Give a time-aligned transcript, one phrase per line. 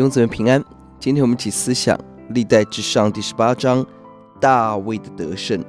[0.00, 0.64] 弟兄姊妹平安，
[0.98, 1.94] 今天我们一起思想
[2.30, 3.84] 历代至上第十八章
[4.40, 5.62] 大卫的得胜。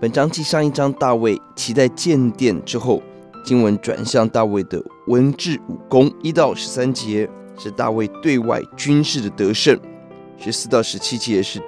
[0.00, 3.02] 本章继上一章大卫期待建殿之后，
[3.44, 7.28] 经文转向大卫的文治武功，一到十三节
[7.58, 9.78] 是大卫对外军事的得胜，
[10.38, 11.60] 十四到十七节是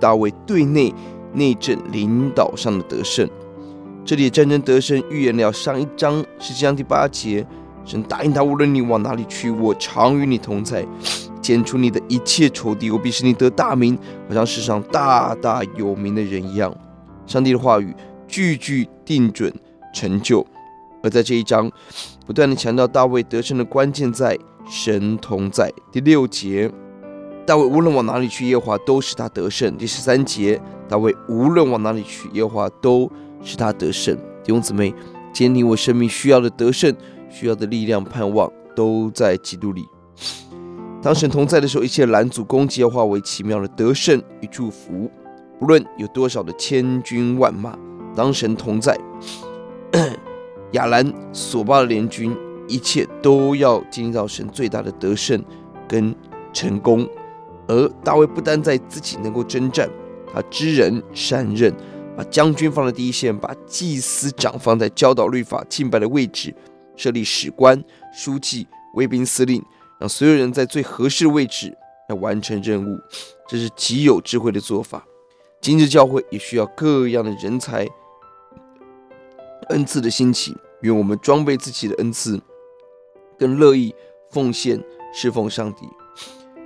[0.00, 0.92] 大卫对内
[1.32, 3.30] 内政领导上的得胜。
[4.04, 7.46] 这里的战争得胜预言了上一章十七章第八节，
[7.84, 10.84] 神答应他，无论你往哪里去，我常与你同在。
[11.46, 13.96] 剪除你的一切仇敌，我必使你得大名，
[14.26, 16.76] 好像世上大大有名的人一样。
[17.24, 17.94] 上帝的话语
[18.26, 19.54] 句句定准
[19.94, 20.44] 成就。
[21.04, 21.70] 而在这一章，
[22.26, 24.36] 不断的强调大卫得胜的关键在
[24.68, 25.72] 神同在。
[25.92, 26.68] 第六节，
[27.46, 29.76] 大卫无论往哪里去，耶和华都使他得胜。
[29.76, 33.08] 第十三节，大卫无论往哪里去，耶和华都
[33.40, 34.16] 使他得胜。
[34.42, 34.92] 弟兄姊妹，
[35.32, 36.92] 坚定我生命需要的得胜，
[37.30, 39.86] 需要的力量、盼望，都在基督里。
[41.06, 45.08] 当神同在的时候，一切拦阻攻击要化为奇妙的得胜与祝福。
[45.60, 47.78] 不论有多少的千军万马，
[48.16, 48.98] 当神同在，
[50.74, 55.40] 亚兰索巴的联军，一切都要经历到神最大的得胜
[55.86, 56.12] 跟
[56.52, 57.08] 成功。
[57.68, 59.88] 而大卫不单在自己能够征战，
[60.34, 61.72] 他知人善任，
[62.16, 66.52] 把将军放在第一线，把祭司长放在教导律法敬拜的位置，
[66.96, 67.80] 设立史官、
[68.12, 69.62] 书记、卫兵司令。
[69.98, 71.76] 让所有人在最合适的位置
[72.08, 72.98] 来完成任务，
[73.48, 75.04] 这是极有智慧的做法。
[75.60, 77.86] 今日教会也需要各样的人才、
[79.70, 82.40] 恩赐的兴起，愿我们装备自己的恩赐，
[83.38, 83.94] 更乐意
[84.30, 84.80] 奉献
[85.14, 85.88] 侍奉上帝。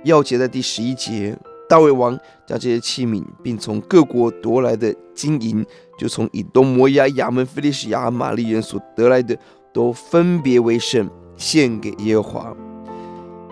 [0.03, 1.37] 要节在第十一节，
[1.69, 5.65] 大卫王将这些器皿，并从各国夺来的金银，
[5.97, 9.37] 就从以东、摩押、亚门、非利士、亚玛力人所得来的，
[9.73, 12.57] 都分别为圣，献给耶和华。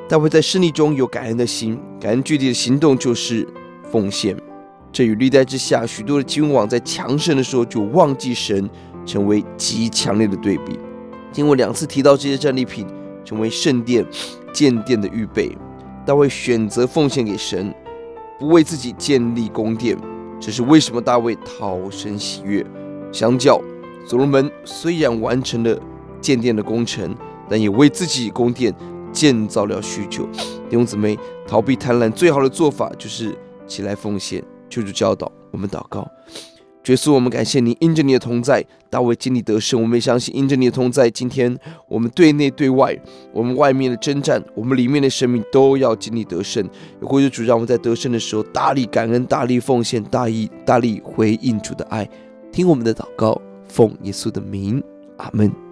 [0.09, 3.47] 大卫在胜利中有感恩的心，感恩具体的行动就是
[3.91, 4.35] 奉献。
[4.91, 8.67] 这与历代之下许多的君王在强盛的时候就忘记神，
[9.05, 10.79] 成为极强烈的对比。
[11.31, 12.87] 经过两次提到这些战利品，
[13.23, 14.03] 成为圣殿
[14.51, 15.55] 建殿的预备。
[16.07, 17.71] 大卫选择奉献给神，
[18.39, 19.95] 不为自己建立宫殿。
[20.39, 22.65] 这是为什么大卫讨神喜悦。
[23.11, 23.61] 相较
[24.07, 25.79] 所罗门虽然完成了
[26.19, 27.15] 建殿的工程，
[27.47, 28.73] 但也为自己宫殿。
[29.19, 30.25] 建造了许久，
[30.69, 33.37] 弟兄姊妹，逃避贪婪最好的做法就是
[33.67, 34.41] 起来奉献。
[34.69, 36.09] 求主教导我们祷告，
[36.85, 39.81] 耶稣，我们感谢你，因着你的同在，大卫经历得胜。
[39.81, 41.53] 我们也相信，因着你的同在，今天
[41.89, 42.97] 我们对内对外，
[43.33, 46.63] 我们外面的征战，我们里面的生命都要经历得胜。
[47.01, 52.09] 也或者主让我们在得胜的时候，大力感恩，大力奉献，大力大力回应主的爱。
[52.53, 54.81] 听我们的祷告，奉耶稣的名，
[55.17, 55.68] 阿门。